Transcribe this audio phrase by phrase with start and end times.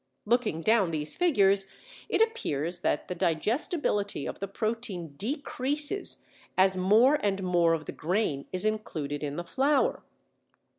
[0.25, 1.67] Looking down these figures
[2.09, 6.17] it appears that the digestibility of the protein decreases
[6.57, 10.01] as more and more of the grain is included in the flour.